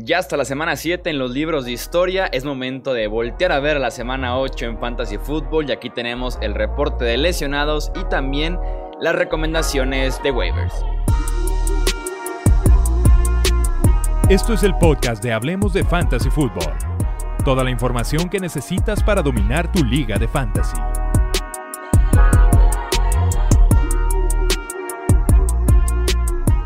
[0.00, 3.58] Ya hasta la semana 7 en los libros de historia es momento de voltear a
[3.58, 8.08] ver la semana 8 en Fantasy Football y aquí tenemos el reporte de lesionados y
[8.08, 8.56] también
[9.00, 10.72] las recomendaciones de waivers.
[14.28, 16.74] Esto es el podcast de Hablemos de Fantasy Football.
[17.44, 20.76] Toda la información que necesitas para dominar tu liga de fantasy.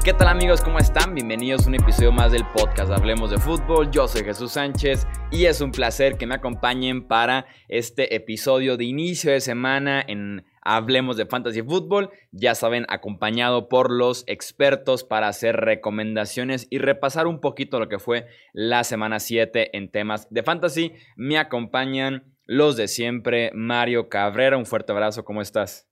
[0.04, 0.62] ¿Qué tal amigos?
[0.62, 1.14] ¿Cómo están?
[1.14, 3.88] Bienvenidos a un episodio más del podcast Hablemos de Fútbol.
[3.92, 8.84] Yo soy Jesús Sánchez y es un placer que me acompañen para este episodio de
[8.84, 12.10] inicio de semana en Hablemos de Fantasy Fútbol.
[12.32, 18.00] Ya saben, acompañado por los expertos para hacer recomendaciones y repasar un poquito lo que
[18.00, 20.94] fue la semana 7 en temas de fantasy.
[21.14, 24.56] Me acompañan los de siempre, Mario Cabrera.
[24.56, 25.91] Un fuerte abrazo, ¿cómo estás?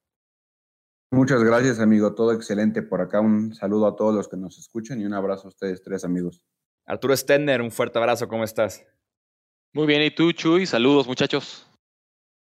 [1.13, 2.15] Muchas gracias, amigo.
[2.15, 3.21] Todo excelente por acá.
[3.21, 6.41] Un saludo a todos los que nos escuchan y un abrazo a ustedes tres, amigos.
[6.87, 8.29] Arturo Stender, un fuerte abrazo.
[8.29, 8.87] ¿Cómo estás?
[9.73, 10.67] Muy bien, ¿y tú, Chuy?
[10.67, 11.67] Saludos, muchachos.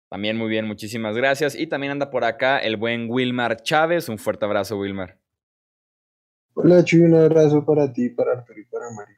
[0.08, 1.56] También muy bien, muchísimas gracias.
[1.56, 4.08] Y también anda por acá el buen Wilmar Chávez.
[4.08, 5.20] Un fuerte abrazo, Wilmar.
[6.54, 7.02] Hola, Chuy.
[7.02, 9.18] Un abrazo para ti, para Arturo y para Mario.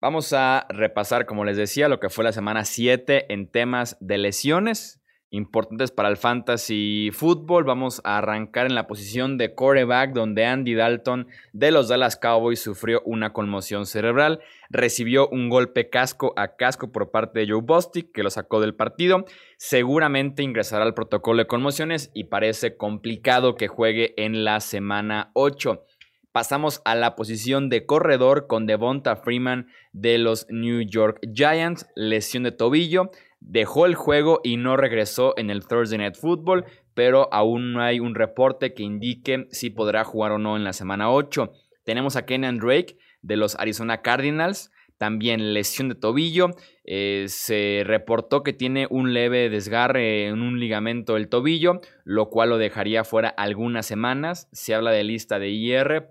[0.00, 4.16] Vamos a repasar, como les decía, lo que fue la semana 7 en temas de
[4.16, 4.97] lesiones
[5.30, 7.64] importantes para el fantasy fútbol.
[7.64, 12.60] Vamos a arrancar en la posición de quarterback, donde Andy Dalton de los Dallas Cowboys
[12.60, 14.40] sufrió una conmoción cerebral.
[14.70, 18.74] Recibió un golpe casco a casco por parte de Joe Bostic, que lo sacó del
[18.74, 19.24] partido.
[19.56, 25.84] Seguramente ingresará al protocolo de conmociones y parece complicado que juegue en la semana 8.
[26.32, 32.42] Pasamos a la posición de corredor con Devonta Freeman de los New York Giants, lesión
[32.42, 37.72] de tobillo dejó el juego y no regresó en el Thursday Night Football, pero aún
[37.72, 41.52] no hay un reporte que indique si podrá jugar o no en la semana 8.
[41.84, 46.50] Tenemos a Kenan Drake de los Arizona Cardinals, también lesión de tobillo.
[46.84, 52.50] Eh, se reportó que tiene un leve desgarre en un ligamento del tobillo, lo cual
[52.50, 54.48] lo dejaría fuera algunas semanas.
[54.52, 56.10] Se habla de lista de IR,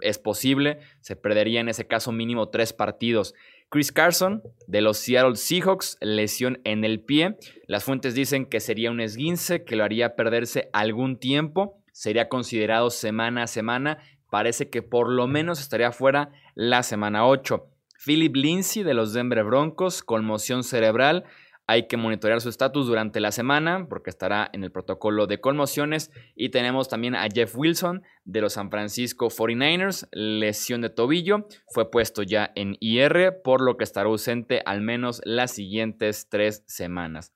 [0.00, 3.34] es posible, se perdería en ese caso mínimo tres partidos.
[3.68, 7.36] Chris Carson de los Seattle Seahawks, lesión en el pie.
[7.66, 11.82] Las fuentes dicen que sería un esguince que lo haría perderse algún tiempo.
[11.92, 13.98] Sería considerado semana a semana.
[14.30, 17.68] Parece que por lo menos estaría fuera la semana 8.
[18.04, 21.24] Philip Lindsay de los Denver Broncos, conmoción cerebral.
[21.68, 26.12] Hay que monitorear su estatus durante la semana porque estará en el protocolo de conmociones.
[26.36, 31.48] Y tenemos también a Jeff Wilson de los San Francisco 49ers, lesión de tobillo.
[31.72, 36.62] Fue puesto ya en IR, por lo que estará ausente al menos las siguientes tres
[36.66, 37.32] semanas.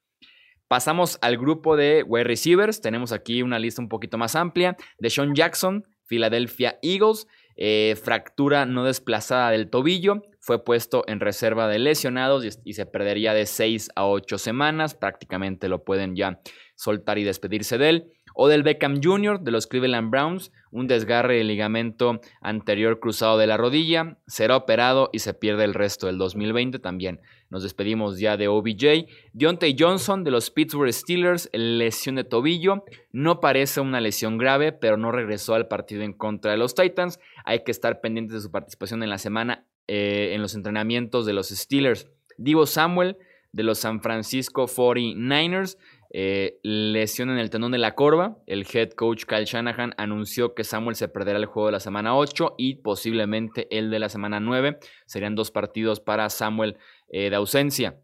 [0.69, 2.81] Pasamos al grupo de wide receivers.
[2.81, 4.77] Tenemos aquí una lista un poquito más amplia.
[5.01, 7.27] De Sean Jackson, Philadelphia Eagles.
[7.63, 13.35] Eh, fractura no desplazada del tobillo, fue puesto en reserva de lesionados y, se perdería
[13.35, 16.41] de 6 a 8 semanas, prácticamente lo pueden ya
[16.75, 18.13] soltar y despedirse de él.
[18.35, 19.41] O del Beckham Jr.
[19.41, 25.11] de los Cleveland Browns, un desgarre del ligamento anterior cruzado de la rodilla, será operado
[25.13, 27.21] y se pierde el resto del 2020 también.
[27.51, 29.09] Nos despedimos ya de OBJ.
[29.33, 32.85] Deontay Johnson de los Pittsburgh Steelers, lesión de tobillo.
[33.11, 37.19] No parece una lesión grave, pero no regresó al partido en contra de los Titans.
[37.45, 41.33] Hay que estar pendientes de su participación en la semana eh, en los entrenamientos de
[41.33, 42.09] los Steelers.
[42.39, 43.17] Divo Samuel
[43.53, 45.77] de los San Francisco 49ers.
[46.13, 48.39] Eh, lesión en el tendón de la corva.
[48.47, 52.17] El head coach Kyle Shanahan anunció que Samuel se perderá el juego de la semana
[52.17, 54.79] 8 y posiblemente el de la semana 9.
[55.07, 56.79] Serían dos partidos para Samuel
[57.09, 58.01] eh, de ausencia.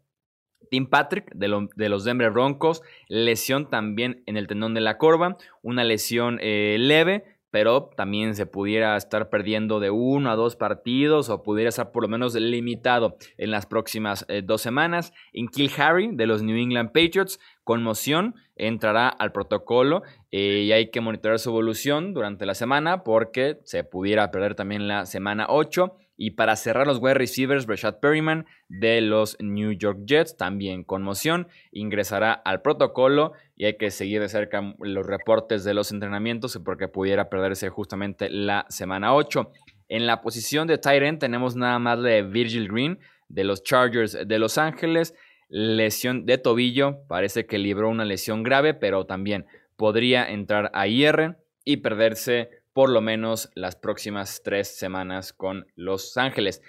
[0.69, 1.47] Tim Patrick de,
[1.89, 7.36] los Denver Broncos, lesión también en el tendón de la corva, una lesión eh, leve,
[7.57, 12.03] pero también se pudiera estar perdiendo de uno a dos partidos o pudiera estar por
[12.03, 15.11] lo menos limitado en las próximas eh, dos semanas.
[15.33, 21.01] Kill Harry de los New England Patriots, conmoción, entrará al protocolo eh, y hay que
[21.01, 25.97] monitorear su evolución durante la semana porque se pudiera perder también la semana 8.
[26.17, 31.47] Y para cerrar los wide receivers, Rashad Perryman de los New York Jets, también conmoción,
[31.71, 36.87] ingresará al protocolo y hay que seguir de cerca los reportes de los entrenamientos porque
[36.87, 39.51] pudiera perderse justamente la semana 8.
[39.89, 42.99] En la posición de Tyrant tenemos nada más de Virgil Green
[43.29, 45.13] de los Chargers de Los Ángeles,
[45.49, 49.45] lesión de tobillo, parece que libró una lesión grave, pero también
[49.75, 56.15] podría entrar a IR y perderse por lo menos las próximas tres semanas con Los
[56.15, 56.61] Ángeles.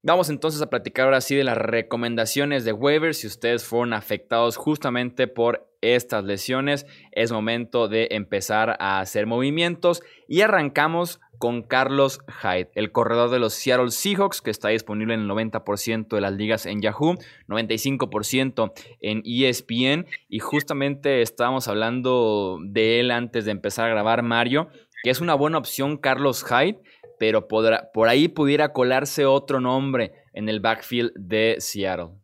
[0.00, 3.18] Vamos entonces a platicar ahora sí de las recomendaciones de waivers.
[3.18, 10.04] Si ustedes fueron afectados justamente por estas lesiones, es momento de empezar a hacer movimientos
[10.28, 15.20] y arrancamos con Carlos Hyde, el corredor de los Seattle Seahawks, que está disponible en
[15.20, 17.16] el 90% de las ligas en Yahoo,
[17.48, 20.06] 95% en ESPN.
[20.28, 24.68] Y justamente estábamos hablando de él antes de empezar a grabar, Mario,
[25.02, 26.80] que es una buena opción Carlos Hyde,
[27.18, 32.18] pero por ahí pudiera colarse otro nombre en el backfield de Seattle.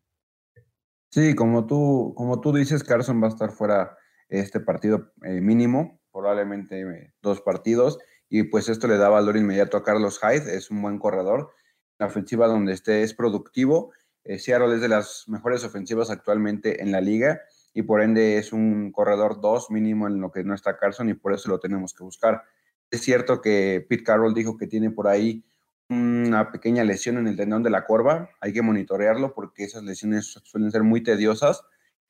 [1.11, 3.96] Sí, como tú, como tú dices, Carson va a estar fuera
[4.28, 9.76] este partido eh, mínimo, probablemente eh, dos partidos y pues esto le da valor inmediato
[9.76, 11.52] a Carlos Hyde, es un buen corredor.
[11.99, 13.93] La ofensiva donde esté es productivo.
[14.25, 17.40] Eh, Seattle es de las mejores ofensivas actualmente en la liga
[17.72, 21.14] y por ende es un corredor 2 mínimo en lo que no está Carson y
[21.14, 22.43] por eso lo tenemos que buscar.
[22.91, 25.44] Es cierto que Pete Carroll dijo que tiene por ahí
[25.88, 30.41] una pequeña lesión en el tendón de la corva, hay que monitorearlo porque esas lesiones
[30.44, 31.62] suelen ser muy tediosas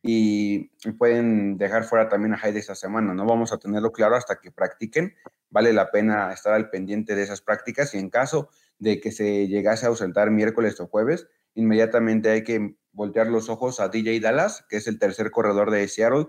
[0.02, 0.68] y
[0.98, 3.12] pueden dejar fuera también a Hyde esta semana.
[3.12, 5.14] No vamos a tenerlo claro hasta que practiquen,
[5.50, 8.48] vale la pena estar al pendiente de esas prácticas y en caso
[8.78, 13.80] de que se llegase a ausentar miércoles o jueves, inmediatamente hay que voltear los ojos
[13.80, 16.28] a DJ Dallas, que es el tercer corredor de Seattle.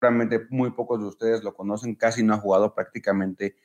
[0.00, 3.56] Realmente muy pocos de ustedes lo conocen, casi no ha jugado, prácticamente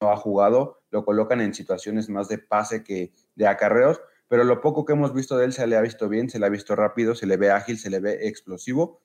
[0.00, 0.82] no ha jugado.
[0.90, 5.14] Lo colocan en situaciones más de pase que de acarreos, pero lo poco que hemos
[5.14, 7.36] visto de él se le ha visto bien, se le ha visto rápido, se le
[7.36, 9.00] ve ágil, se le ve explosivo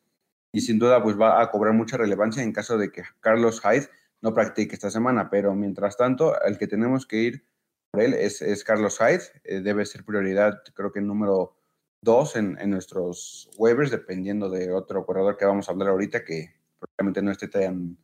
[0.52, 3.90] y sin duda pues va a cobrar mucha relevancia en caso de que Carlos Hyde
[4.22, 7.46] no practique esta semana, pero mientras tanto, el que tenemos que ir
[7.92, 11.56] por él es, Carlos Hyde, eh, debe ser prioridad, creo que número
[12.02, 17.22] dos en, nuestros waivers, dependiendo de otro corredor que vamos a hablar ahorita, que probablemente
[17.22, 17.98] no esté tan,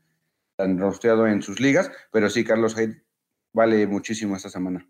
[0.57, 3.04] tan rosteado en sus ligas, pero sí, Carlos Hyde
[3.54, 4.88] vale muchísimo esta semana.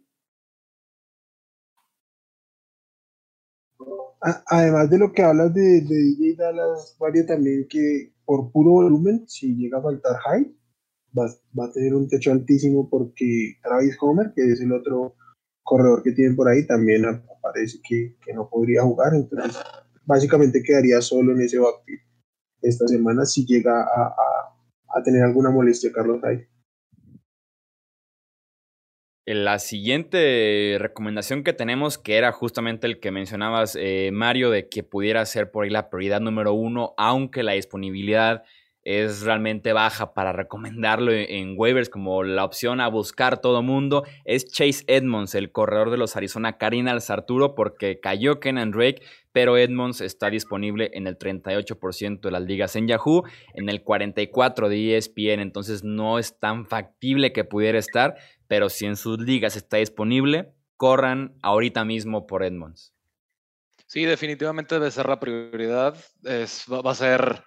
[4.48, 9.24] Además de lo que hablas de, de DJ Dallas, Mario, también que por puro volumen,
[9.28, 10.56] si llega a faltar Hyde,
[11.18, 15.16] va, a tener un techo altísimo porque Travis Homer, que es el otro
[15.64, 17.04] corredor que tienen por ahí, también
[17.42, 19.14] parece que, no podría jugar.
[19.14, 19.62] Entonces,
[20.06, 22.02] básicamente quedaría solo en ese backfield
[22.62, 24.35] esta semana si llega a, a
[25.04, 26.50] tener alguna molestia Carlos Hyde.
[29.28, 34.84] La siguiente recomendación que tenemos, que era justamente el que mencionabas, eh, Mario, de que
[34.84, 38.44] pudiera ser por ahí la prioridad número uno, aunque la disponibilidad
[38.86, 44.46] es realmente baja para recomendarlo en waivers como la opción a buscar todo mundo, es
[44.50, 49.02] Chase Edmonds, el corredor de los Arizona Cardinals, Arturo, porque cayó Kenan Drake,
[49.34, 53.24] pero Edmonds está disponible en el 38% de las ligas en Yahoo,
[53.54, 58.16] en el 44% de ESPN, entonces no es tan factible que pudiera estar
[58.48, 62.94] pero si en sus ligas está disponible, corran ahorita mismo por Edmonds.
[63.88, 65.96] Sí, definitivamente debe ser la prioridad.
[66.24, 67.44] Es, va, a ser,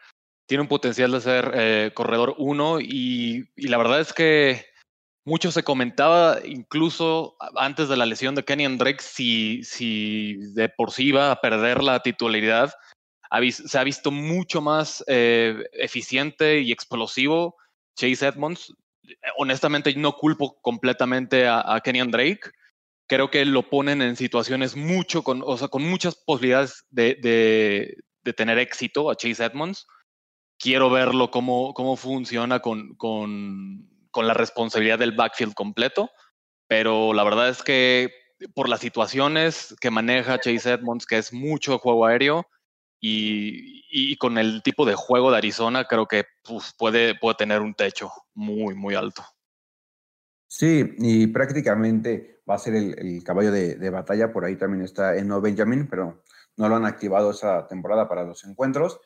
[0.48, 4.66] tiene un potencial de ser eh, corredor uno y, la verdad es que
[5.24, 10.90] mucho se comentaba, incluso antes de la lesión de Kenny Drake, si, si de por
[10.90, 12.72] sí iba a perder la titularidad.
[13.50, 17.56] se ha visto mucho más eh, eficiente y explosivo
[17.94, 18.74] Chase Edmonds
[19.36, 22.50] honestamente no culpo completamente a, Kenyan Drake.
[23.06, 27.96] Creo que lo ponen en situaciones mucho, con, o sea, con muchas posibilidades de,
[28.36, 29.86] tener éxito a Chase Edmonds.
[30.58, 36.10] Quiero verlo cómo, cómo funciona con, con, con la responsabilidad del backfield completo,
[36.66, 38.12] pero la verdad es que
[38.54, 42.46] por las situaciones que maneja Chase Edmonds, que es mucho juego aéreo,
[43.00, 47.74] y, con el tipo de juego de Arizona, creo que pues, puede, puede tener un
[47.74, 49.22] techo muy, muy alto.
[50.48, 54.32] Sí, y prácticamente va a ser el, caballo de, batalla.
[54.32, 56.22] Por ahí también está Eno Benjamin, pero
[56.56, 59.00] no lo han activado esa temporada para los encuentros.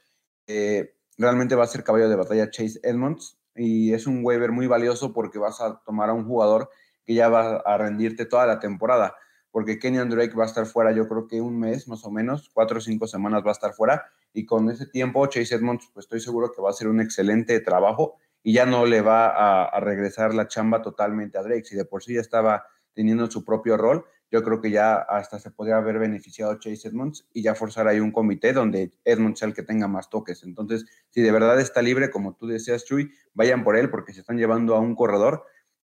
[0.47, 4.67] Eh, realmente va a ser caballo de batalla Chase Edmonds y es un waiver muy
[4.67, 6.71] valioso porque vas a tomar a un jugador
[7.05, 9.15] que ya va a rendirte toda la temporada
[9.53, 12.51] porque Kenyon Drake va a estar fuera, yo creo que un mes más o menos,
[12.53, 16.07] cuatro o cinco semanas va a estar fuera, y con ese tiempo Chase Edmonds, pues
[16.07, 19.79] estoy seguro que va a hacer un excelente trabajo y ya no le va a,
[19.81, 21.65] regresar la chamba totalmente a Drake.
[21.65, 25.39] Si de por sí ya estaba teniendo su propio rol, yo creo que ya hasta
[25.39, 29.49] se podría haber beneficiado Chase Edmonds y ya forzar ahí un comité donde Edmonds sea
[29.49, 30.43] el que tenga más toques.
[30.43, 34.21] Entonces, si de verdad está libre, como tú decías, Chuy, vayan por él porque se
[34.21, 35.45] están llevando a un corredor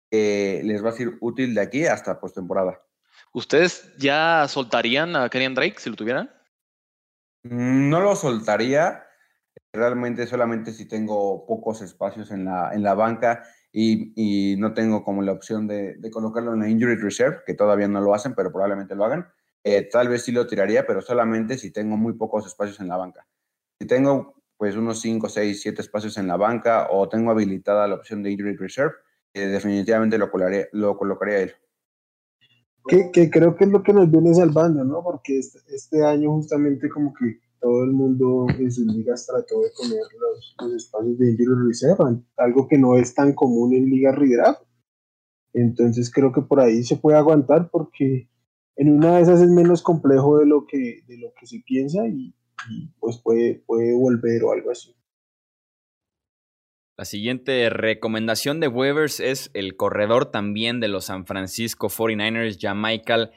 [0.09, 2.81] que les va a ser útil de aquí hasta postemporada.
[3.33, 6.31] ¿Ustedes ya soltarían a Kenyan Drake si lo tuvieran?
[7.43, 9.03] Mm, no lo soltaría.
[9.73, 13.43] Realmente solamente si tengo pocos espacios en la, en la banca
[13.79, 18.01] y, no tengo como la opción de, colocarlo en la Injury Reserve, que todavía no
[18.01, 19.29] lo hacen, pero probablemente lo hagan.
[19.65, 22.97] Eh, tal vez sí lo tiraría, pero solamente si tengo muy pocos espacios en la
[22.97, 23.27] banca.
[23.79, 27.97] Si tengo pues unos 5, 6, 7 espacios en la banca o tengo habilitada la
[27.97, 28.95] opción de Injury Reserve,
[29.35, 30.31] eh, definitivamente lo,
[30.73, 31.53] lo colocaría él.
[32.89, 35.03] que, creo que es lo que nos viene salvando, ¿no?
[35.03, 39.71] Porque este, este, año justamente como que todo el mundo en sus ligas trató de
[39.77, 44.63] poner los, espacios de injury reserve, algo que no es tan común en ligas redraft.
[45.53, 48.29] Entonces creo que por ahí se puede aguantar porque
[48.77, 52.07] en una de esas es menos complejo de lo que, de lo que se piensa
[52.07, 52.35] y,
[52.71, 54.95] y pues puede, puede volver o algo así.
[56.99, 63.33] La siguiente recomendación de Weavers es el corredor también de los San Francisco 49ers, Michael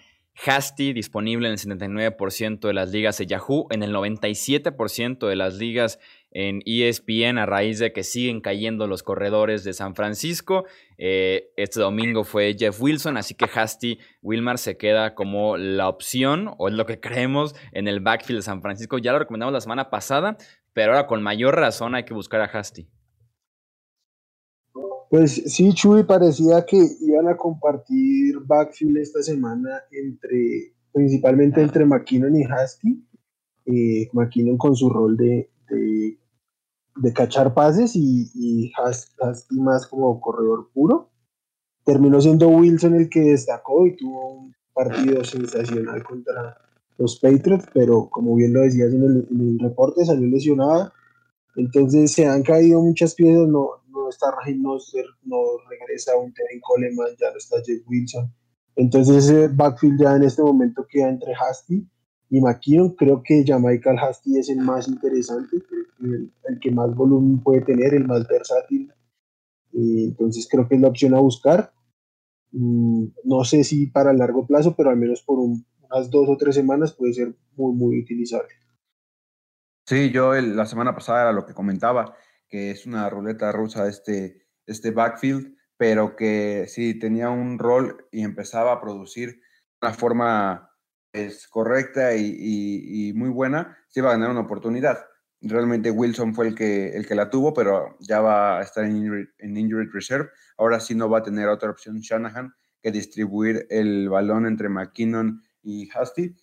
[0.46, 5.56] Hasty, disponible en el 79% de las ligas de Yahoo, en el 97% de las
[5.56, 6.00] ligas
[6.32, 10.66] en ESPN a raíz de que siguen cayendo los corredores de San Francisco.
[10.98, 16.54] Eh, este domingo fue Jeff Wilson, así que Hasty Wilmar se queda como la opción,
[16.58, 18.98] o es lo que creemos, en el backfield de San Francisco.
[18.98, 20.38] Ya lo recomendamos la semana pasada,
[20.74, 22.88] pero ahora con mayor razón hay que buscar a Hasty.
[25.10, 32.36] Pues sí, Chuy, parecía que iban a compartir backfield esta semana entre, principalmente entre McKinnon
[32.36, 33.04] y Husky.
[33.66, 38.72] Eh, McKinnon con su rol de, de, cachar pases y, y
[39.52, 41.10] más como corredor puro.
[41.84, 46.56] Terminó siendo Wilson el que destacó y tuvo un partido sensacional contra
[47.00, 50.94] los Patriots, pero como bien lo decías en el, en el reporte, salió lesionada.
[51.56, 54.78] Entonces se han caído muchas piezas, no, no está Raheem no,
[55.24, 55.38] no
[55.70, 58.34] regresa un Terry Coleman, ya no está Jeff Wilson.
[58.76, 61.86] Entonces ese backfield ya en este momento queda entre Hasty
[62.30, 62.96] y McKinnon.
[62.96, 65.58] Creo que Jamaica Hasty es el más interesante,
[66.02, 66.32] el,
[66.62, 68.92] que más volumen puede tener, el más versátil.
[69.74, 71.74] entonces creo que es la opción a buscar.
[72.52, 76.56] Mm, no sé si para largo plazo, pero al menos por unas dos o tres
[76.56, 78.54] semanas puede ser muy, muy utilizable.
[79.86, 82.16] Sí, yo la semana pasada era lo que comentaba
[82.50, 88.24] que es una ruleta rusa este, este backfield, pero que si tenía un rol y
[88.24, 90.70] empezaba a producir de una forma
[91.12, 95.06] es pues, correcta y, muy buena, se iba a ganar una oportunidad.
[95.42, 98.98] Realmente Wilson fue el que, el que la tuvo, pero ya va a estar en
[98.98, 100.30] injury, en reserve.
[100.58, 105.42] Ahora sí no va a tener otra opción Shanahan que distribuir el balón entre McKinnon
[105.64, 106.36] y Husty.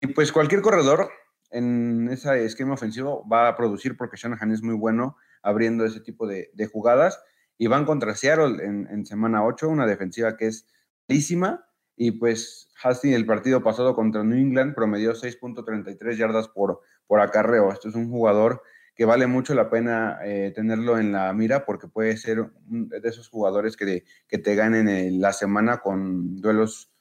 [0.00, 1.08] Y pues cualquier corredor
[1.50, 6.26] en ese esquema ofensivo va a producir porque Shanahan es muy bueno abriendo ese tipo
[6.26, 7.22] de, jugadas.
[7.58, 10.66] Y van contra Seattle en, semana 8, una defensiva que es
[11.08, 11.64] malísima.
[11.96, 17.70] Y pues Hastings el partido pasado contra New England promedió 6.33 yardas por, por acarreo.
[17.70, 18.62] Esto es un jugador
[18.94, 23.28] que vale mucho la pena eh, tenerlo en la mira porque puede ser de esos
[23.28, 26.92] jugadores que, que te ganen la semana con duelos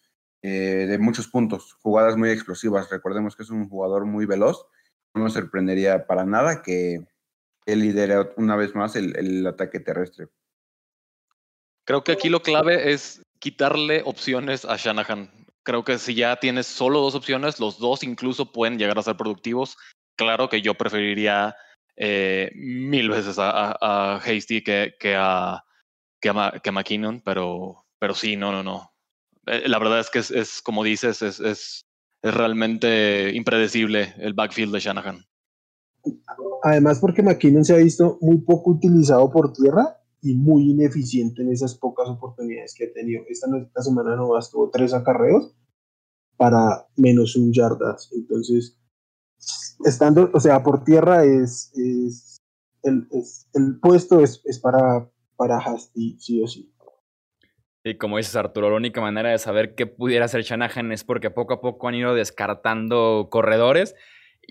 [0.43, 2.89] eh, de muchos puntos, jugadas muy explosivas.
[2.89, 4.65] Recordemos que es un jugador muy veloz.
[5.13, 7.05] No me sorprendería para nada que,
[7.65, 10.27] él lidera una vez más el, ataque terrestre.
[11.85, 15.31] Creo que aquí lo clave es quitarle opciones a Shanahan.
[15.63, 19.17] Creo que si ya tienes solo dos opciones, los dos incluso pueden llegar a ser
[19.17, 19.77] productivos.
[20.15, 21.55] Claro que yo preferiría
[21.95, 25.63] eh, mil veces a, Hasty que, que, a,
[26.19, 28.93] que, a, McKinnon, pero, pero sí, no, no, no.
[29.47, 31.85] Eh, la verdad es que es, como dices, es, es,
[32.23, 35.30] es realmente impredecible el backfield de Shanahan.
[36.63, 41.51] Además, porque McKinnon se ha visto muy poco utilizado por tierra y muy ineficiente en
[41.51, 43.23] esas pocas oportunidades que ha tenido.
[43.27, 45.55] Esta, esta semana no bastó tres acarreos
[46.37, 48.09] para menos un yardas.
[48.13, 48.79] Entonces,
[49.85, 52.37] estando, o sea, por tierra es, es,
[52.83, 53.07] el,
[53.53, 56.71] el, puesto es, es para, para Hasty, sí o sí.
[57.83, 61.31] Y como dices Arturo, la única manera de saber qué pudiera hacer Shanahan es porque
[61.31, 63.95] poco a poco han ido descartando corredores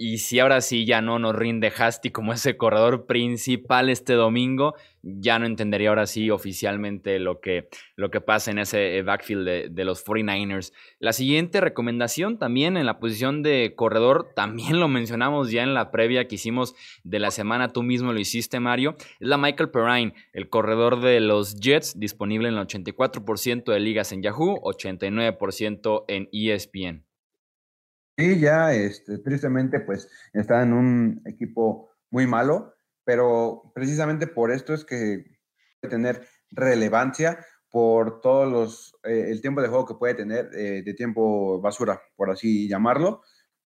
[0.00, 4.74] y si ahora sí ya no nos rinde Hasty como ese corredor principal este domingo,
[5.02, 9.46] ya no entendería ahora sí oficialmente lo que, lo que pasa en ese eh, backfield
[9.46, 10.72] de, de, los 49ers.
[11.00, 15.90] La siguiente recomendación también en la posición de corredor, también lo mencionamos ya en la
[15.90, 20.14] previa que hicimos de la semana, tú mismo lo hiciste Mario, es la Michael Perrine,
[20.32, 26.30] el corredor de los Jets, disponible en el 84% de ligas en Yahoo, 89% en
[26.32, 27.09] ESPN.
[28.20, 34.74] Sí, ya, este, tristemente, pues está en un equipo muy malo, pero precisamente por esto
[34.74, 35.24] es que
[35.80, 37.38] puede tener relevancia
[37.70, 42.02] por todos los, eh, el tiempo de juego que puede tener, eh, de tiempo basura,
[42.14, 43.22] por así llamarlo,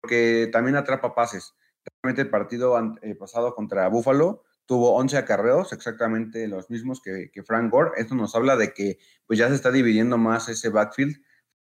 [0.01, 1.53] porque también atrapa pases.
[2.01, 7.43] Realmente el partido eh, pasado contra Buffalo tuvo 11 acarreos, exactamente los mismos que, que
[7.43, 7.91] Frank Gore.
[7.95, 11.15] Esto nos habla de que pues ya se está dividiendo más ese backfield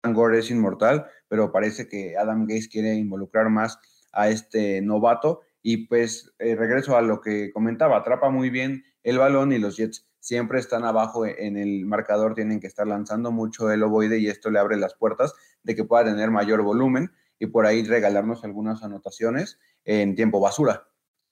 [0.03, 3.79] Gore es inmortal, pero parece que Adam Gates quiere involucrar más
[4.11, 5.41] a este novato.
[5.61, 9.77] Y pues eh, regreso a lo que comentaba, atrapa muy bien el balón y los
[9.77, 14.27] Jets siempre están abajo en el marcador, tienen que estar lanzando mucho el ovoide y
[14.27, 18.43] esto le abre las puertas de que pueda tener mayor volumen y por ahí regalarnos
[18.43, 20.87] algunas anotaciones en tiempo basura.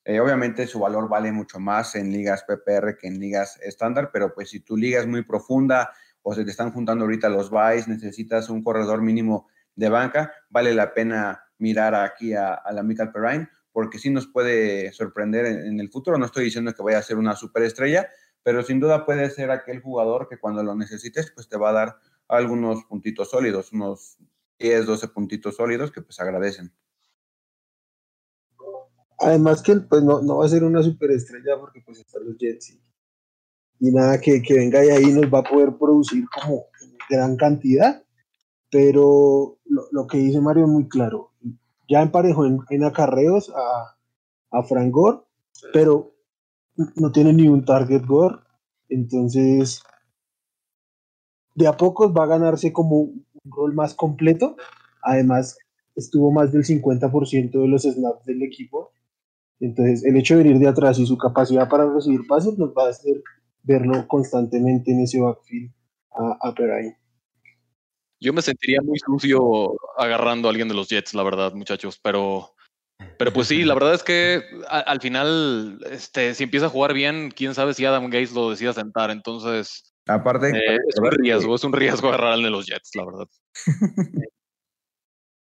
[0.05, 4.33] Eh, obviamente su valor vale mucho más en ligas PPR que en ligas estándar, pero
[4.33, 7.87] pues si tu liga es muy profunda o se te están juntando ahorita los buys,
[7.87, 13.49] necesitas un corredor mínimo de banca, vale la pena mirar aquí a, la Michael Perrine,
[13.71, 16.17] porque sí nos puede sorprender en, el futuro.
[16.17, 18.09] No estoy diciendo que vaya a ser una superestrella,
[18.43, 21.73] pero sin duda puede ser aquel jugador que cuando lo necesites, pues te va a
[21.73, 24.17] dar algunos puntitos sólidos, unos
[24.59, 26.73] 10, 12 puntitos sólidos que pues agradecen.
[29.19, 32.69] Además que pues no, no va a ser una superestrella porque pues están los Jets
[32.71, 32.81] y,
[33.79, 36.65] nada que, que, venga de ahí nos va a poder producir como
[37.09, 38.03] gran cantidad,
[38.69, 41.31] pero lo, lo que dice Mario es muy claro.
[41.87, 43.97] Ya emparejó en, en acarreos a,
[44.51, 44.93] a Frank
[45.73, 46.13] pero
[46.95, 48.37] no tiene ni un target Gore,
[48.89, 49.83] entonces
[51.55, 54.55] de a pocos va a ganarse como un rol más completo.
[55.01, 55.57] Además,
[55.95, 58.91] estuvo más del 50% de los snaps del equipo
[59.59, 62.85] entonces, el hecho de venir de atrás y su capacidad para recibir pases nos va
[62.85, 63.21] a hacer
[63.63, 65.71] verlo constantemente en ese backfield
[66.11, 66.95] a, a Peray.
[68.21, 72.53] Yo me sentiría muy sucio agarrando a alguien de los Jets, la verdad, muchachos, pero,
[73.17, 77.31] pero pues sí, la verdad es que al final, este, si empieza a jugar bien,
[77.31, 79.93] quién sabe si Adam Gates lo decida sentar, entonces...
[80.07, 83.27] Aparte, eh, es un riesgo, es un riesgo agarrar al de los Jets, la verdad.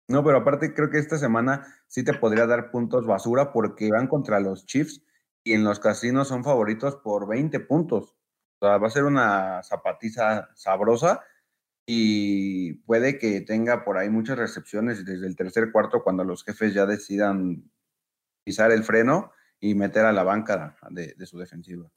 [0.10, 4.08] No, pero aparte creo que esta semana sí te podría dar puntos basura porque van
[4.08, 5.02] contra los Chiefs
[5.48, 8.16] y en los casinos son favoritos por 20 puntos.
[8.60, 11.24] O sea, va a ser una zapatiza sabrosa
[11.86, 16.74] y puede que tenga por ahí muchas recepciones desde el tercer cuarto cuando los jefes
[16.74, 17.72] ya decidan
[18.44, 21.90] pisar el freno y meter a la banca de, de su defensiva.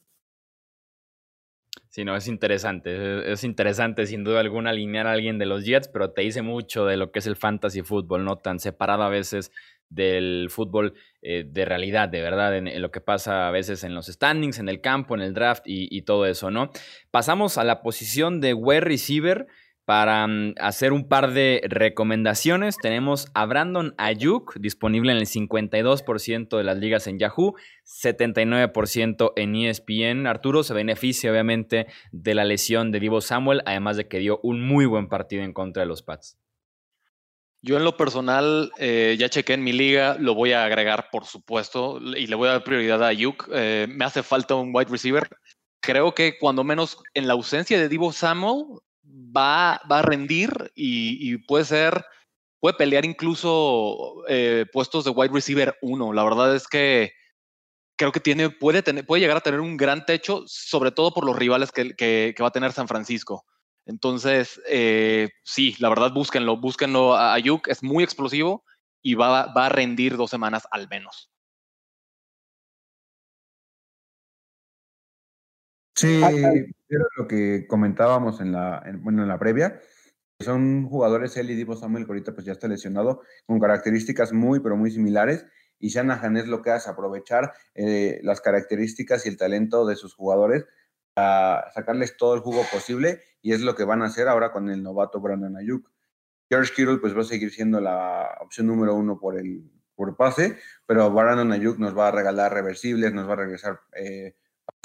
[1.90, 3.32] Sí, no, es interesante.
[3.32, 6.86] Es, interesante, sin duda alguna, alinear a alguien de los Jets, pero te dice mucho
[6.86, 9.50] de lo que es el fantasy fútbol, no tan separado a veces
[9.90, 14.06] del fútbol eh, de realidad, de verdad, en, lo que pasa a veces en los
[14.06, 16.70] standings, en el campo, en el draft y, todo eso, ¿no?
[17.10, 19.46] Pasamos a la posición de wide receiver.
[19.86, 26.56] Para mm, hacer un par de recomendaciones, tenemos a Brandon Ayuk, disponible en el 52%
[26.56, 30.28] de las ligas en Yahoo, 79% en ESPN.
[30.28, 34.60] Arturo se beneficia obviamente de la lesión de Divo Samuel, además de que dio un
[34.60, 36.38] muy buen partido en contra de los Pats.
[37.62, 41.26] Yo en lo personal eh, ya chequé en mi liga, lo voy a agregar por
[41.26, 43.48] supuesto y le voy a dar prioridad a Ayuk.
[43.52, 45.28] Eh, me hace falta un wide receiver.
[45.80, 48.64] Creo que cuando menos en la ausencia de Divo Samuel,
[49.04, 52.04] va, a rendir y, puede ser,
[52.60, 56.12] puede pelear incluso eh, puestos de wide receiver 1.
[56.12, 57.12] La verdad es que
[57.96, 61.24] creo que tiene, puede, tener, puede llegar a tener un gran techo, sobre todo por
[61.24, 63.44] los rivales que, va a tener San Francisco.
[63.90, 68.64] Entonces, eh, sí, la verdad, búsquenlo, búsquenlo a Ayuk, es muy explosivo
[69.02, 71.28] y va, va a rendir dos semanas al menos.
[75.96, 76.22] Sí,
[76.88, 79.80] era lo que comentábamos en la, bueno, en la previa.
[80.38, 84.60] Son jugadores, él y Divo Samuel, que ahorita pues ya está lesionado, con características muy,
[84.60, 85.44] pero muy similares.
[85.80, 90.14] Y Shanahan es lo que hace, aprovechar eh, las características y el talento de sus
[90.14, 90.64] jugadores
[91.14, 93.20] para sacarles todo el jugo posible.
[93.42, 95.90] Y es lo que van a hacer ahora con el novato Brandon Ayuk.
[96.48, 99.70] George Kittle pues va a seguir siendo la opción número uno por el
[100.00, 104.34] por pase, pero Brandon Ayuk nos va a regalar reversibles, nos va a regresar eh,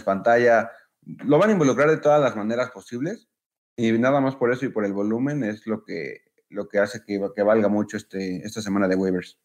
[0.04, 0.70] pantalla,
[1.06, 3.30] lo van a involucrar de todas las maneras posibles
[3.78, 7.02] y nada más por eso y por el volumen es lo que, lo que hace
[7.06, 9.40] que, que valga mucho este, esta semana de waivers.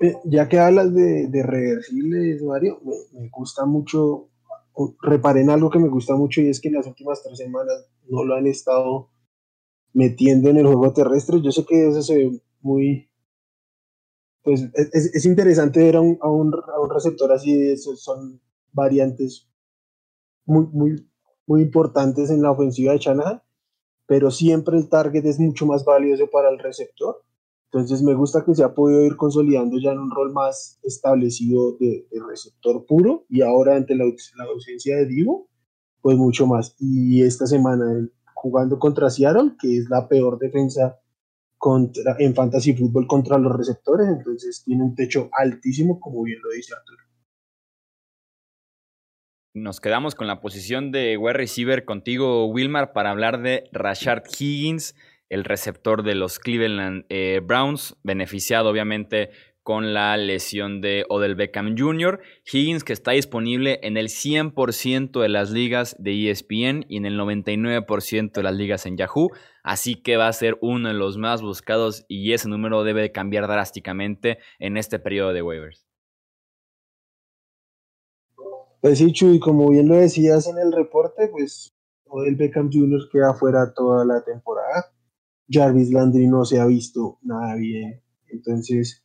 [0.00, 2.80] Eh, ya que hablas de reversibles, Mario,
[3.12, 4.30] me, gusta mucho,
[5.02, 7.88] reparé en algo que me gusta mucho y es que en las últimas tres semanas
[8.08, 9.10] no lo han estado
[9.92, 11.40] metiendo en el juego terrestre.
[11.40, 13.10] Yo sé que eso se ve muy...
[14.42, 18.40] Pues es, es interesante ver a un, a un, a un receptor así, son
[18.72, 19.48] variantes
[20.44, 21.10] muy, muy,
[21.46, 23.42] muy importantes en la ofensiva de Shanahan,
[24.06, 27.24] pero siempre el target es mucho más valioso para el receptor.
[27.72, 31.76] Entonces me gusta que se ha podido ir consolidando ya en un rol más establecido
[31.78, 35.48] de, receptor puro y ahora ante la, ausencia de Divo,
[36.00, 36.74] pues mucho más.
[36.78, 40.98] Y esta semana jugando contra Seattle, que es la peor defensa
[42.18, 46.74] en fantasy fútbol contra los receptores, entonces tiene un techo altísimo, como bien lo dice
[46.74, 47.06] Arturo
[49.56, 54.94] nos quedamos con la posición de wide receiver contigo, Wilmar, para hablar de Rashard Higgins,
[55.28, 59.30] el receptor de los Cleveland eh, Browns, beneficiado obviamente
[59.66, 62.20] con la lesión de Odell Beckham Jr.
[62.44, 67.18] Higgins que está disponible en el 100% de las ligas de ESPN y en el
[67.18, 69.32] 99% de las ligas en Yahoo.
[69.64, 73.48] Así que va a ser uno de los más buscados y ese número debe cambiar
[73.48, 75.84] drásticamente en este periodo de waivers.
[78.80, 83.08] Pues sí, Chuy, como bien lo decías en el reporte, pues Odell Beckham Jr.
[83.10, 84.92] queda fuera toda la temporada.
[85.48, 88.00] Jarvis Landry no se ha visto nada bien.
[88.28, 89.04] Entonces,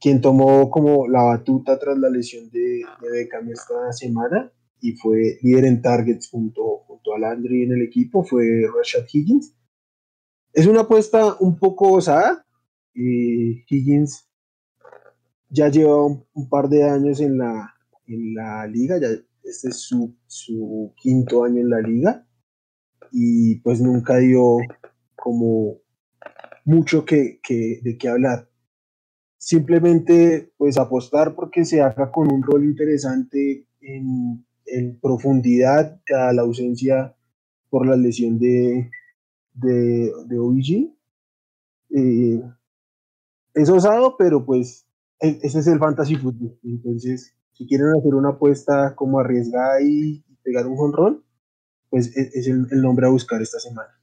[0.00, 5.38] quien tomó como la batuta tras la lesión de, de Beckham esta semana y fue
[5.42, 9.54] líder en targets junto, junto a Landry en el equipo fue Rashad Higgins.
[10.52, 12.44] Es una apuesta un poco osada.
[12.94, 14.30] y Higgins
[15.50, 17.74] ya lleva un, par de años en la,
[18.06, 19.08] en la liga, ya
[19.42, 22.26] este es su, su quinto año en la liga
[23.10, 24.58] y pues nunca dio
[25.16, 25.79] como
[26.64, 28.50] mucho que, que, de qué hablar
[29.40, 34.44] simplemente pues apostar porque se haga con un rol interesante en,
[35.00, 37.16] profundidad a la ausencia
[37.70, 38.88] por la lesión de,
[39.52, 40.94] de, de OBG.
[41.96, 42.40] Eh,
[43.54, 44.86] es osado, pero pues
[45.20, 46.56] e, ese es el fantasy football.
[46.62, 51.24] Entonces, si quieren hacer una apuesta como arriesgada y pegar un jonrón,
[51.88, 53.99] pues e, es, el nombre a buscar esta semana.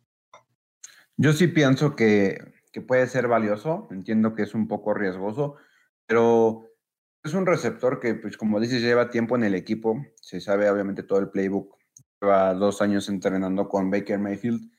[1.17, 5.55] Yo sí pienso que que puede ser valioso, entiendo que es un poco riesgoso,
[6.05, 6.69] pero
[7.23, 11.01] es un receptor que, pues como dices, lleva tiempo en el equipo, se sabe obviamente
[11.01, 11.75] todo el playbook,
[12.21, 14.71] lleva dos años entrenando con Baker Mayfield,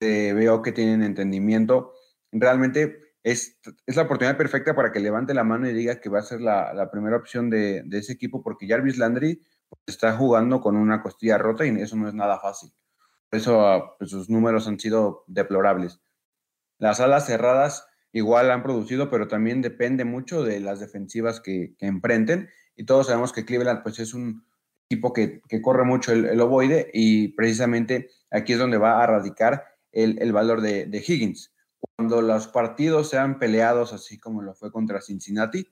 [0.00, 1.92] veo que tienen entendimiento,
[2.32, 6.18] realmente es, es, la oportunidad perfecta para que levante la mano y diga que va
[6.18, 9.40] a ser la, la primera opción de, de, ese equipo, porque Jarvis Landry
[9.86, 12.72] está jugando con una costilla rota y eso no es nada fácil.
[13.30, 16.00] Eso pues, sus números han sido deplorables.
[16.78, 21.86] Las alas cerradas igual han producido, pero también depende mucho de las defensivas que, que
[21.86, 22.48] enfrenten.
[22.76, 24.44] Y todos sabemos que Cleveland pues, es un
[24.88, 30.32] equipo que, corre mucho el, ovoide y precisamente aquí es donde va a radicar el,
[30.32, 31.52] valor de, Higgins.
[31.96, 35.66] Cuando los partidos sean peleados, así como lo fue contra Cincinnati,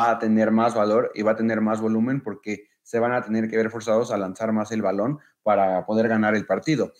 [0.00, 3.22] va a tener más valor y va a tener más volumen porque se van a
[3.22, 6.92] tener que ver forzados a lanzar más el balón para poder ganar el partido.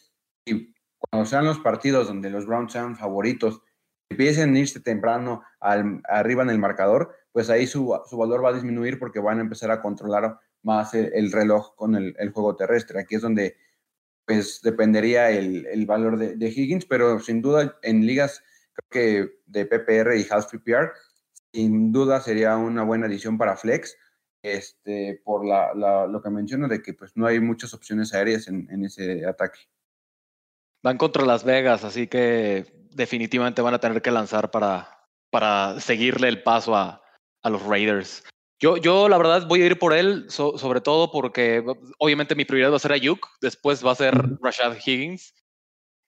[0.45, 3.61] Y cuando sean los partidos donde los Browns sean favoritos,
[4.09, 9.01] empiecen a irse temprano arriba en el marcador, pues ahí su, valor va a disminuir
[9.01, 13.01] porque van a empezar a controlar más el, reloj con el, juego terrestre.
[13.01, 13.57] Aquí es donde
[14.25, 18.45] pues dependería el, valor de, Higgins, pero sin duda en ligas
[18.91, 20.93] que de PPR y Half PPR,
[21.53, 23.97] sin duda sería una buena adición para Flex,
[24.55, 29.27] este, por lo que menciono de que pues no hay muchas opciones aéreas en ese
[29.27, 29.61] ataque.
[30.83, 36.29] Van contra Las Vegas, así que definitivamente van a tener que lanzar para, para seguirle
[36.29, 37.03] el paso a,
[37.43, 38.25] a los Raiders.
[38.59, 41.63] Yo, yo, la verdad, voy a ir por él, sobre todo porque
[41.99, 45.35] obviamente mi prioridad va a ser Ayuk, después va a ser Rashad Higgins.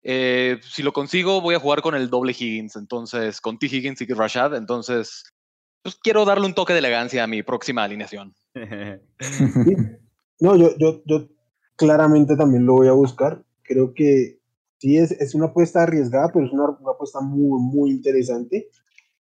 [0.02, 3.66] Eh, si lo consigo, voy a jugar con el doble Higgins, entonces, con T.
[3.66, 5.24] Higgins y Rashad, entonces,
[5.82, 8.34] pues quiero darle un toque de elegancia a mi próxima alineación.
[10.40, 11.28] no, yo, yo, yo
[11.76, 13.44] claramente también lo voy a buscar.
[13.62, 14.38] Creo que
[14.78, 18.68] sí es, es una apuesta arriesgada, pero es una, apuesta muy, muy interesante,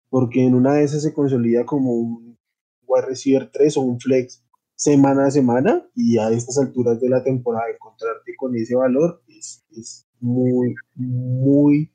[0.10, 2.38] porque en una de esas se consolida como un
[2.86, 4.44] wide receiver 3 o un flex
[4.76, 9.64] semana a semana, y a estas alturas de la temporada encontrarte con ese valor es,
[9.72, 11.92] es muy, muy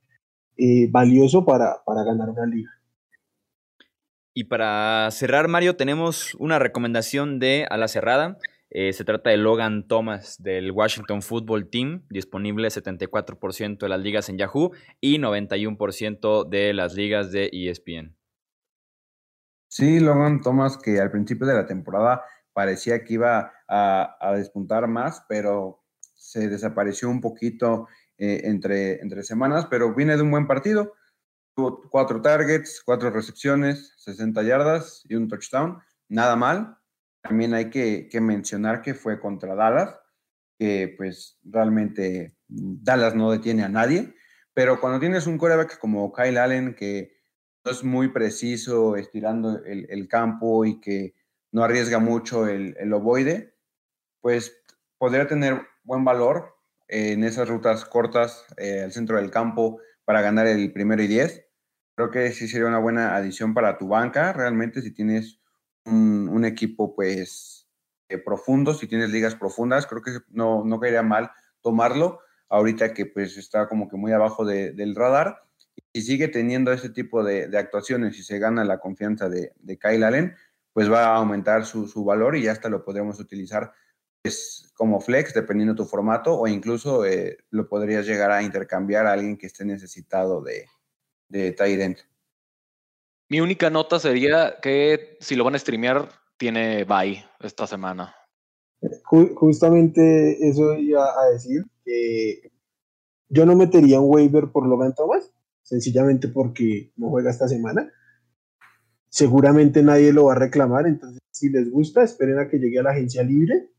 [0.56, 2.70] eh, valioso para, para ganar una liga.
[4.38, 8.38] Y para cerrar, Mario, tenemos una recomendación de a la cerrada.
[8.70, 14.28] Eh, se trata de Logan Thomas del Washington Football Team, disponible 74% de las ligas
[14.28, 14.70] en Yahoo
[15.00, 18.16] y 91% de las ligas de ESPN.
[19.66, 22.22] Sí, Logan Thomas, que al principio de la temporada
[22.52, 25.82] parecía que iba a, despuntar más, pero
[26.14, 30.92] se desapareció un poquito eh, entre, entre semanas, pero viene de un buen partido.
[31.58, 35.80] Tuvo cuatro targets, cuatro recepciones, 60 yardas y un touchdown.
[36.08, 36.78] Nada mal
[37.20, 39.98] también hay que, mencionar que fue contra Dallas,
[40.56, 44.14] que pues realmente Dallas no detiene a nadie,
[44.54, 47.16] pero cuando tienes un coreback como Kyle Allen que
[47.64, 51.16] no es muy preciso estirando el, campo y que
[51.50, 53.56] no arriesga mucho el, el ovoide,
[54.20, 54.56] pues
[54.96, 56.54] podría tener buen valor
[56.86, 61.47] en esas rutas cortas eh, al centro del campo para ganar el primero y diez.
[61.98, 65.40] Creo que sí sería una buena adición para tu banca, realmente si tienes
[65.84, 67.66] un, equipo pues
[68.08, 73.04] eh, profundo, si tienes ligas profundas, creo que no, no caería mal tomarlo ahorita que
[73.04, 75.42] pues está como que muy abajo del radar.
[75.92, 79.76] Y si sigue teniendo ese tipo de, actuaciones y se gana la confianza de, de
[79.76, 80.36] Kyle Allen,
[80.72, 83.72] pues va a aumentar su, valor y ya hasta lo podremos utilizar
[84.22, 89.08] pues, como flex, dependiendo de tu formato, o incluso eh, lo podrías llegar a intercambiar
[89.08, 90.66] a alguien que esté necesitado de,
[91.28, 91.98] de tight
[93.28, 98.14] Mi única nota sería que si lo van a streamear, tiene bye esta semana.
[99.34, 102.52] Justamente eso iba a decir, que
[103.28, 107.92] yo no metería un waiver por Logan Thomas, sencillamente porque no juega esta semana.
[109.08, 112.82] Seguramente nadie lo va a reclamar, entonces si les gusta, esperen a que llegue a
[112.82, 113.70] la agencia libre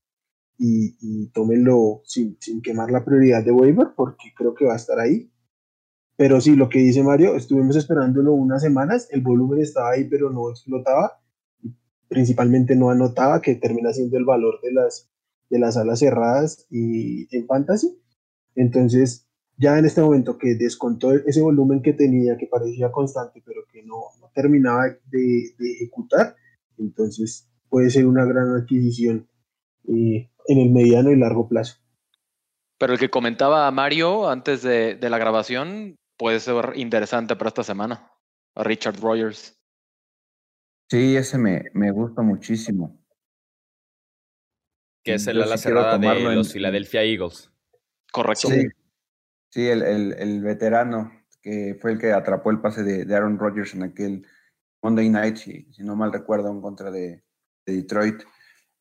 [0.58, 4.78] y, y tómenlo sin, sin, quemar la prioridad de waiver, porque creo que va a
[4.78, 5.32] estar ahí.
[6.20, 10.30] Pero sí, lo que dice Mario, estuvimos esperándolo unas semanas, el volumen estaba ahí, pero
[10.30, 11.18] no explotaba,
[12.10, 15.10] principalmente no anotaba, que termina siendo el valor de las,
[15.50, 17.98] de las alas cerradas y en fantasy.
[18.56, 23.62] Entonces, ya en este momento que descontó ese volumen que tenía, que parecía constante, pero
[23.72, 24.02] que no,
[24.36, 26.36] terminaba de, ejecutar,
[26.78, 29.30] entonces puede ser una gran adquisición
[29.88, 31.78] eh, en el mediano y largo plazo.
[32.80, 38.12] Pero el que comentaba Mario antes de, la grabación puede ser interesante para esta semana,
[38.54, 39.58] a Richard Rogers.
[40.90, 43.00] Sí, ese me, me gusta muchísimo.
[45.04, 47.50] Que es el ala cerrada de los Philadelphia Eagles.
[48.12, 48.50] Correcto.
[49.52, 53.84] Sí, el, el, veterano que fue el que atrapó el pase de, Aaron Rodgers en
[53.84, 54.28] aquel
[54.84, 57.24] Monday Night, si, si no mal recuerdo, en contra de,
[57.66, 58.24] Detroit.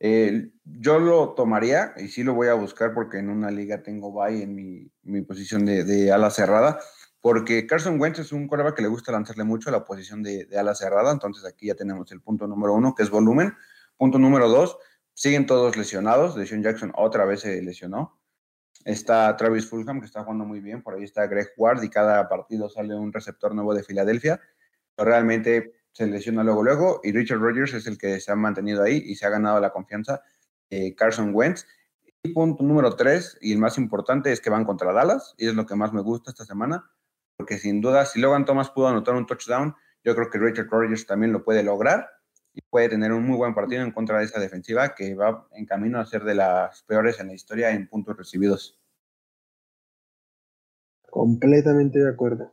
[0.00, 4.42] yo lo tomaría y sí lo voy a buscar porque en una liga tengo bye
[4.42, 6.80] en mi, mi posición de, de, ala cerrada,
[7.20, 10.44] porque Carson Wentz es un coreback que le gusta lanzarle mucho a la posición de,
[10.44, 13.54] de, ala cerrada, entonces aquí ya tenemos el punto número uno, que es volumen.
[13.96, 14.78] Punto número dos,
[15.14, 18.18] siguen todos lesionados, Deshaun Jackson otra vez se lesionó,
[18.84, 20.82] Está Travis Fulham, que está jugando muy bien.
[20.82, 24.40] Por ahí está Greg Ward y cada partido sale un receptor nuevo de Filadelfia.
[24.94, 27.00] Pero realmente se lesiona luego, luego.
[27.02, 29.70] Y Richard Rogers es el que se ha mantenido ahí y se ha ganado la
[29.70, 30.22] confianza
[30.70, 31.66] de Carson Wentz.
[32.22, 35.34] Y punto número tres, y el más importante, es que van contra Dallas.
[35.36, 36.90] Y es lo que más me gusta esta semana.
[37.48, 41.06] Porque sin duda, si Logan Thomas pudo anotar un touchdown, yo creo que Richard Rogers
[41.06, 42.06] también lo puede lograr
[42.52, 45.64] y puede tener un muy buen partido en contra de esa defensiva que va en
[45.64, 48.78] camino a ser de las peores en la historia en puntos recibidos.
[51.08, 52.52] Completamente de acuerdo.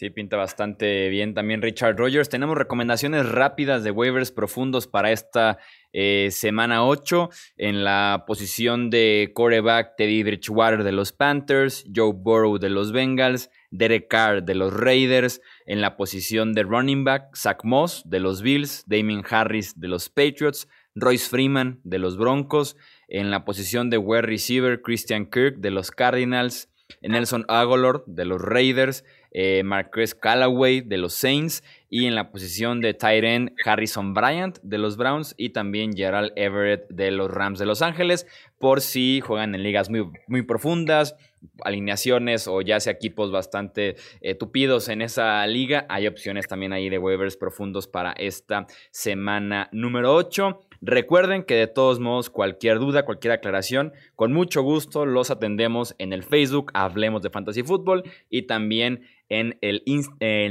[0.00, 2.30] Sí, pinta bastante bien también Richard Rogers.
[2.30, 5.58] Tenemos recomendaciones rápidas de waivers profundos para esta
[5.92, 7.28] eh, semana 8.
[7.58, 13.50] En la posición de coreback, Teddy Bridgewater de los Panthers, Joe Burrow de los Bengals,
[13.70, 15.42] Derek Carr de los Raiders.
[15.66, 20.08] En la posición de running back, Zach Moss de los Bills, Damien Harris de los
[20.08, 22.74] Patriots, Royce Freeman de los Broncos.
[23.06, 26.70] En la posición de wide receiver, Christian Kirk de los Cardinals,
[27.02, 32.80] Nelson Aguilar de los Raiders eh, Marquez Callaway de los Saints y en la posición
[32.80, 37.58] de tight end Harrison Bryant de los Browns y también Gerald Everett de los Rams
[37.58, 38.26] de Los Ángeles
[38.58, 41.16] por si juegan en ligas muy, muy profundas,
[41.64, 46.88] alineaciones o ya sea equipos bastante eh, tupidos en esa liga, hay opciones también ahí
[46.88, 50.60] de waivers profundos para esta semana número 8.
[50.82, 56.14] Recuerden que de todos modos cualquier duda, cualquier aclaración, con mucho gusto los atendemos en
[56.14, 59.82] el Facebook Hablemos de Fantasy Football y también en el,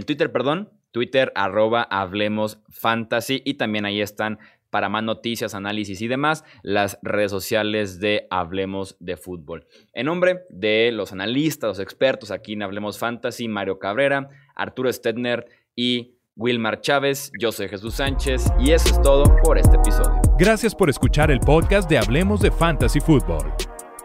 [0.06, 4.38] Twitter, perdón, Twitter arroba Hablemos Fantasy y también ahí están
[4.70, 9.66] para más noticias, análisis y demás, las redes sociales de Hablemos de Fútbol.
[9.94, 15.48] En nombre de los analistas, los expertos aquí en Hablemos Fantasy, Mario Cabrera, Arturo Stedner
[15.76, 20.22] y Wilmar Chávez, yo soy Jesús Sánchez y eso es todo por este episodio.
[20.40, 23.54] Gracias por escuchar el podcast de Hablemos de Fantasy Football.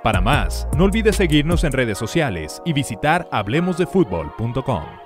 [0.03, 5.04] Para más, no olvides seguirnos en redes sociales y visitar hablemosdefutbol.com.